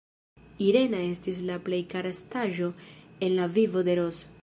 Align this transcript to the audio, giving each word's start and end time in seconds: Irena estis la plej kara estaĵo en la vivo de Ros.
Irena 0.67 1.01
estis 1.09 1.43
la 1.51 1.59
plej 1.69 1.81
kara 1.93 2.15
estaĵo 2.17 2.73
en 3.29 3.37
la 3.41 3.51
vivo 3.59 3.89
de 3.91 4.01
Ros. 4.03 4.25